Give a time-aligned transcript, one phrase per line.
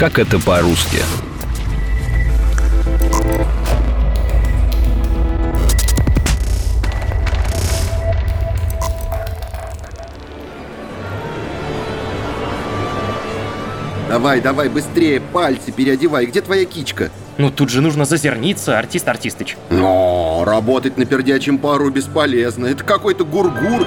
[0.00, 0.96] Как это по-русски?
[14.08, 16.24] Давай, давай, быстрее, пальцы переодевай.
[16.24, 17.10] Где твоя кичка?
[17.36, 19.58] Ну тут же нужно зазерниться, артист Артистыч.
[19.68, 22.64] Но работать на пердячем пару бесполезно.
[22.64, 23.86] Это какой-то гургур.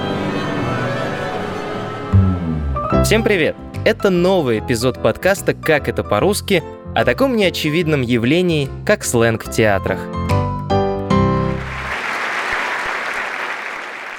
[3.04, 3.56] Всем привет!
[3.86, 6.64] Это новый эпизод подкаста «Как это по-русски»
[6.96, 10.00] о таком неочевидном явлении, как сленг в театрах.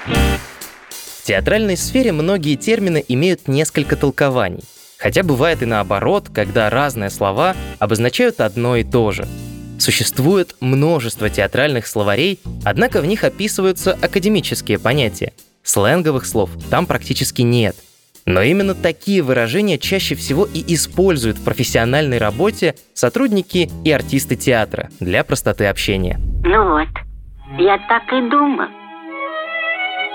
[0.05, 4.65] В театральной сфере многие термины имеют несколько толкований.
[4.99, 9.27] Хотя бывает и наоборот, когда разные слова обозначают одно и то же.
[9.79, 15.33] Существует множество театральных словарей, однако в них описываются академические понятия.
[15.63, 17.77] Сленговых слов там практически нет.
[18.27, 24.89] Но именно такие выражения чаще всего и используют в профессиональной работе сотрудники и артисты театра
[25.01, 26.19] для простоты общения.
[26.45, 26.89] Ну вот,
[27.59, 28.69] я так и думал.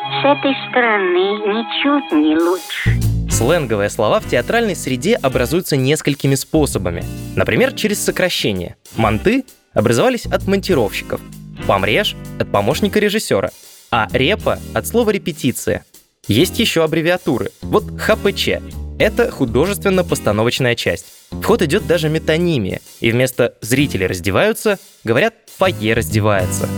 [0.09, 3.09] С этой стороны ничуть не лучше.
[3.30, 7.03] Сленговые слова в театральной среде образуются несколькими способами.
[7.35, 8.75] Например, через сокращение.
[8.97, 11.21] Монты образовались от монтировщиков,
[11.67, 13.52] помреж– от помощника режиссера,
[13.91, 15.85] а репа– от слова репетиция.
[16.30, 17.49] Есть еще аббревиатуры.
[17.63, 18.49] Вот ХПЧ–
[18.99, 21.08] это художественно-постановочная часть.
[21.31, 26.69] В ход идет даже метонимия, и вместо «зрители раздеваются» говорят «фойе раздевается».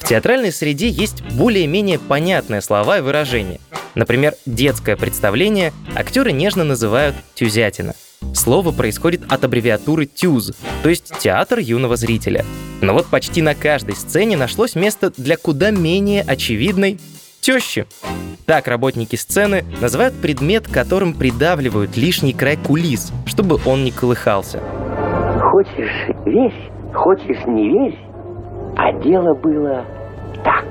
[0.00, 3.60] В театральной среде есть более-менее понятные слова и выражения.
[3.94, 7.94] Например, детское представление актеры нежно называют «тюзятина».
[8.34, 10.50] Слово происходит от аббревиатуры «тюз»,
[10.82, 12.44] то есть театр юного зрителя.
[12.80, 16.98] Но вот почти на каждой сцене нашлось место для куда менее очевидной
[17.42, 17.86] тещи.
[18.46, 24.60] Так работники сцены называют предмет, которым придавливают лишний край кулис, чтобы он не колыхался.
[25.50, 27.98] Хочешь– верь, хочешь– не верь,
[28.76, 29.84] а дело было
[30.42, 30.64] так.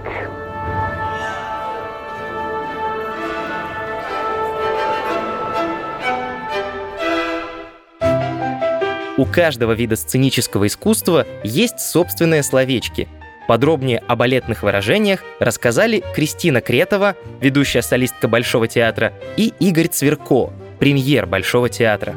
[9.18, 13.08] У каждого вида сценического искусства есть собственные словечки.
[13.48, 21.26] Подробнее о балетных выражениях рассказали Кристина Кретова, ведущая солистка Большого театра, и Игорь Цверко, премьер
[21.26, 22.16] Большого театра.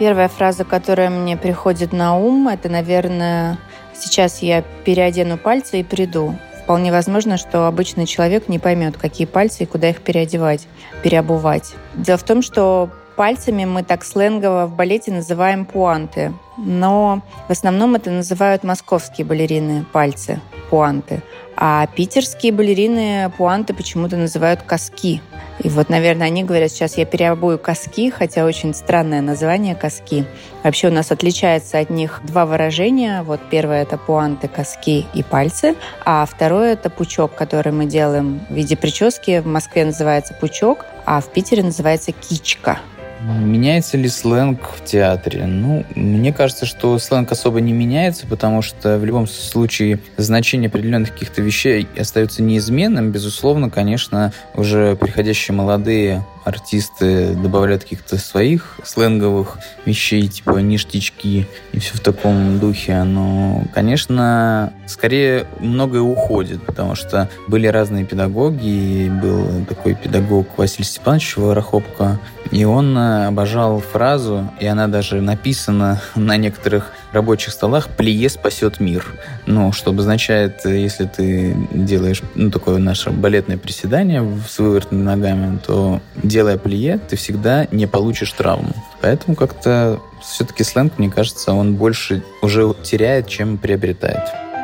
[0.00, 3.58] Первая фраза, которая мне приходит на ум, это, наверное,
[3.94, 6.36] «сейчас я переодену пальцы и приду».
[6.64, 10.66] Вполне возможно, что обычный человек не поймет, какие пальцы и куда их переодевать,
[11.02, 11.74] переобувать.
[11.94, 17.94] Дело в том, что Пальцами мы так сленгово в балете называем пуанты, но в основном
[17.94, 20.40] это называют московские балерины пальцы,
[20.70, 21.22] пуанты.
[21.54, 25.20] А питерские балерины пуанты почему-то называют коски.
[25.62, 30.24] И вот, наверное, они говорят, сейчас я переобую коски, хотя очень странное название коски.
[30.64, 33.22] Вообще у нас отличается от них два выражения.
[33.22, 38.54] Вот первое– это пуанты, коски и пальцы, а второе– это пучок, который мы делаем в
[38.54, 39.40] виде прически.
[39.40, 42.80] В Москве называется пучок, а в Питере называется кичка.
[43.22, 45.46] Меняется ли сленг в театре?
[45.46, 51.12] Ну, мне кажется, что сленг особо не меняется, потому что в любом случае значение определенных
[51.12, 53.12] каких-то вещей остается неизменным.
[53.12, 61.94] Безусловно, конечно, уже приходящие молодые артисты добавляют каких-то своих сленговых вещей, типа ништячки и все
[61.94, 63.02] в таком духе.
[63.04, 69.08] Но, конечно, скорее многое уходит, потому что были разные педагоги.
[69.22, 72.18] Был такой педагог Василий Степанович Ворохопко,
[72.52, 79.06] и он обожал фразу, и она даже написана на некоторых рабочих столах «Плие спасет мир».
[79.46, 86.00] Ну, что обозначает, если ты делаешь ну, такое наше балетное приседание с вывертными ногами, то
[86.22, 88.74] делая плие, ты всегда не получишь травму.
[89.00, 94.20] Поэтому как-то все-таки сленг, мне кажется, он больше уже теряет, чем приобретает.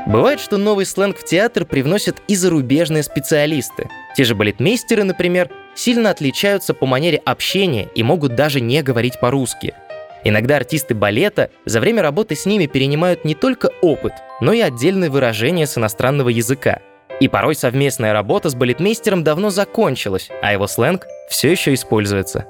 [0.07, 3.89] Бывает, что новый сленг в театр привносят и зарубежные специалисты.
[4.17, 9.75] Те же балетмейстеры, например, сильно отличаются по манере общения и могут даже не говорить по-русски.
[10.25, 15.09] Иногда артисты балета за время работы с ними перенимают не только опыт, но и отдельные
[15.09, 16.81] выражения с иностранного языка.
[17.21, 22.47] И порой совместная работа с балетмейстером давно закончилась, а его сленг все еще используется.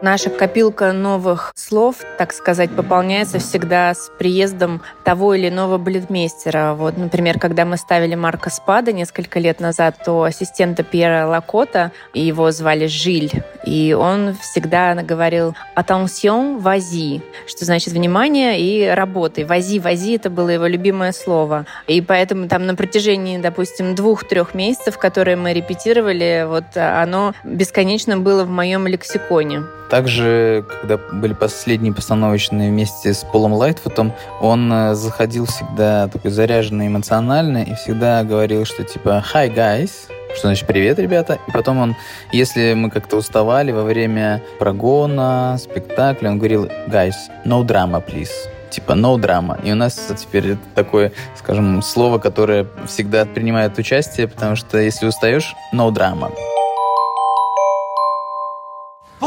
[0.00, 6.74] Наша копилка новых слов, так сказать, пополняется всегда с приездом того или иного балетмейстера.
[6.74, 12.52] Вот, например, когда мы ставили Марка Спада несколько лет назад, то ассистента Пьера Лакота, его
[12.52, 13.32] звали Жиль,
[13.66, 19.42] и он всегда говорил «attention, вози», что значит «внимание» и «работай».
[19.42, 21.66] «Вози, вози»— это было его любимое слово.
[21.88, 28.44] И поэтому там на протяжении, допустим, двух-трех месяцев, которые мы репетировали, вот оно бесконечно было
[28.44, 29.64] в моем лексиконе.
[29.90, 36.88] Также, когда были последние постановочные вместе с Полом Лайтфутом, он э, заходил всегда такой заряженный
[36.88, 39.90] эмоционально и всегда говорил, что типа «Hi, guys!»
[40.34, 41.38] что значит «Привет, ребята».
[41.48, 41.96] И потом он,
[42.32, 47.14] если мы как-то уставали во время прогона, спектакля, он говорил «Guys,
[47.44, 48.28] no drama, please»
[48.70, 49.58] типа no drama.
[49.64, 55.06] И у нас теперь это такое, скажем, слово, которое всегда принимает участие, потому что если
[55.06, 56.30] устаешь, no drama.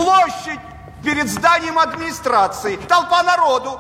[0.02, 0.60] Площадь
[1.04, 2.80] перед зданием администрации.
[2.88, 3.80] Толпа народу.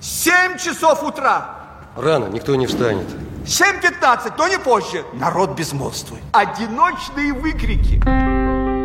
[0.00, 1.56] Семь часов утра.
[1.96, 3.06] Рано, никто не встанет.
[3.44, 5.04] 7.15, но не позже.
[5.12, 6.22] Народ безмолвствует.
[6.32, 8.00] Одиночные выкрики.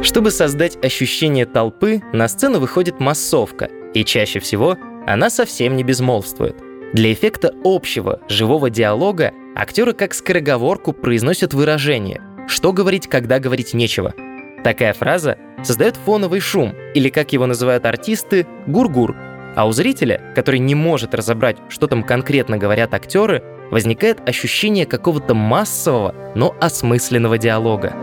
[0.04, 4.76] Чтобы создать ощущение толпы, на сцену выходит массовка, и чаще всего
[5.06, 6.58] она совсем не безмолвствует.
[6.94, 14.16] Для эффекта общего, живого диалога актеры как скороговорку произносят выражение «что говорить, когда говорить нечего».
[14.64, 19.16] Такая фраза создает фоновый шум, или, как его называют артисты, гур-гур.
[19.56, 25.34] А у зрителя, который не может разобрать, что там конкретно говорят актеры, возникает ощущение какого-то
[25.34, 27.94] массового, но осмысленного диалога.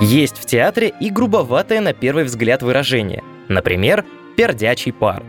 [0.00, 3.22] Есть в театре и грубоватое на первый взгляд выражение.
[3.48, 4.04] Например,
[4.36, 5.22] «пердячий пар».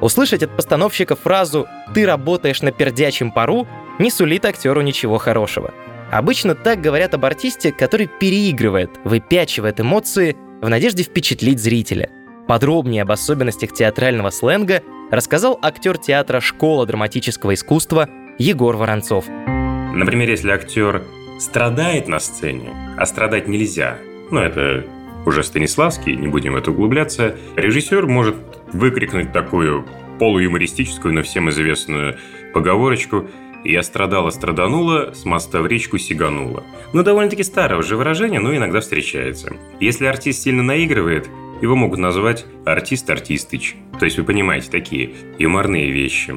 [0.00, 3.66] Услышать от постановщика фразу «ты работаешь на пердячем пару»
[3.98, 5.72] не сулит актеру ничего хорошего.
[6.10, 12.10] Обычно так говорят об артисте, который переигрывает, выпячивает эмоции в надежде впечатлить зрителя.
[12.46, 18.08] Подробнее об особенностях театрального сленга рассказал актер театра «Школа драматического искусства»
[18.38, 19.26] Егор Воронцов.
[19.28, 21.04] Например, если актер
[21.38, 23.98] страдает на сцене, а страдать нельзя,
[24.30, 24.86] ну это
[25.26, 28.36] уже Станиславский, не будем в это углубляться, режиссер может
[28.72, 29.86] выкрикнуть такую
[30.18, 32.16] полуюмористическую, но всем известную
[32.54, 33.28] поговорочку
[33.68, 36.64] «Я страдала, страданула, с моста в речку сиганула».
[36.94, 39.52] Ну, довольно-таки старое уже выражение, но иногда встречается.
[39.78, 41.28] Если артист сильно наигрывает,
[41.60, 43.76] его могут назвать артист-артистыч.
[43.98, 46.34] То есть вы понимаете, такие юморные вещи.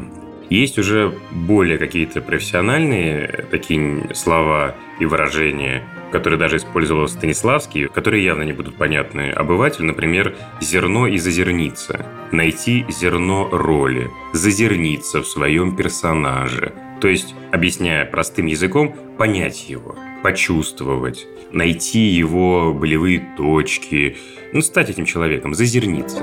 [0.49, 8.43] Есть уже более какие-то профессиональные такие слова и выражения, которые даже использовал Станиславский, которые явно
[8.43, 9.85] не будут понятны обывателю.
[9.85, 12.05] Например, «зерно» и «зазерниться».
[12.33, 16.73] Найти зерно роли, зазерниться в своем персонаже.
[17.01, 24.17] То есть, объясняя простым языком, понять его, почувствовать, найти его болевые точки,
[24.53, 26.21] ну, стать этим человеком, зазерниться.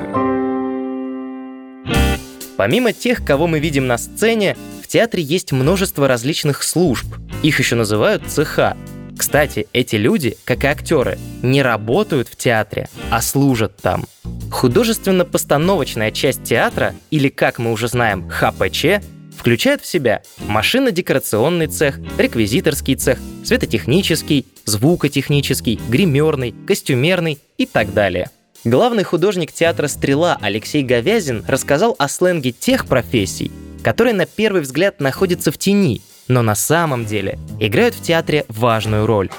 [2.57, 7.07] Помимо тех, кого мы видим на сцене, в театре есть множество различных служб.
[7.43, 8.77] Их еще называют цеха.
[9.17, 14.05] Кстати, эти люди, как и актеры, не работают в театре, а служат там.
[14.53, 19.01] Художественно-постановочная часть театра, или как мы уже знаем, ХПЧ,
[19.39, 28.31] включает в себя машино-декорационный цех, реквизиторский цех, светотехнический, звукотехнический, гримерный, костюмерный и так далее–
[28.65, 33.53] Главный художник театра «Стрела» Алексей Говязин рассказал о сленге тех профессий,
[33.85, 39.07] которые на первый взгляд находятся в тени, но на самом деле играют в театре важную
[39.07, 39.31] роль.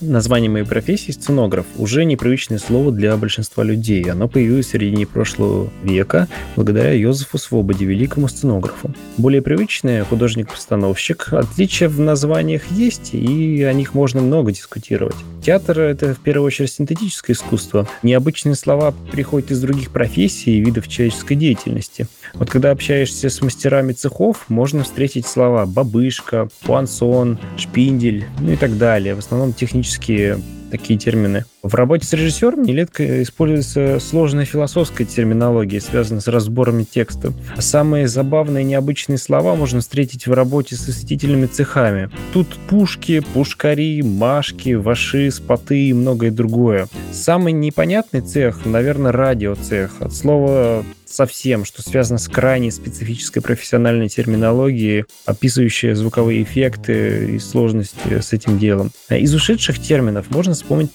[0.00, 1.66] Название моей профессии– сценограф.
[1.76, 4.08] Уже непривычное слово для большинства людей.
[4.08, 8.94] Оно появилось в середине прошлого века благодаря Йозефу Свободе, великому сценографу.
[9.16, 11.32] Более привычное– художник-постановщик.
[11.32, 15.16] Отличия в названиях есть, и о них можно много дискутировать.
[15.44, 17.88] Театр– это в первую очередь синтетическое искусство.
[18.04, 22.06] Необычные слова приходят из других профессий и видов человеческой деятельности.
[22.34, 28.78] Вот когда общаешься с мастерами цехов, можно встретить слова «бабышка», «пуансон», «шпиндель», ну и так
[28.78, 29.16] далее.
[29.16, 30.38] В основном технические технические
[30.70, 31.44] такие термины.
[31.62, 37.32] В работе с режиссером нередко используется сложная философская терминология, связанная с разборами текста.
[37.58, 42.10] Самые забавные и необычные слова можно встретить в работе с осветительными цехами.
[42.32, 46.86] Тут пушки, пушкари, машки, ваши, споты и многое другое.
[47.12, 50.00] Самый непонятный цех, наверное, радиоцех.
[50.00, 58.20] От слова совсем, что связано с крайне специфической профессиональной терминологией, описывающей звуковые эффекты и сложности
[58.20, 58.90] с этим делом.
[59.08, 60.92] Из ушедших терминов можно вспомнить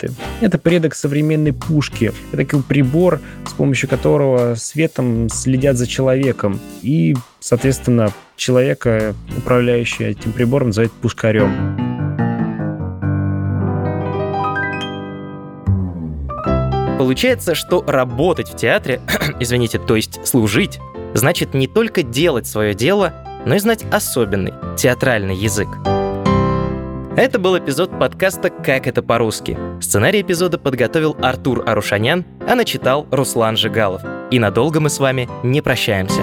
[0.00, 0.12] пистолеты.
[0.40, 2.12] Это предок современной пушки.
[2.32, 6.60] Это такой прибор, с помощью которого светом следят за человеком.
[6.82, 11.76] И, соответственно, человека, управляющий этим прибором, называют пушкарем.
[16.98, 19.00] Получается, что работать в театре,
[19.40, 20.78] извините, то есть служить,
[21.14, 23.14] значит не только делать свое дело,
[23.46, 25.68] но и знать особенный театральный язык.
[27.16, 29.58] Это был эпизод подкаста «Как это по-русски».
[29.80, 34.02] Сценарий эпизода подготовил Артур Арушанян, а начитал Руслан Жигалов.
[34.30, 36.22] И надолго мы с вами не прощаемся.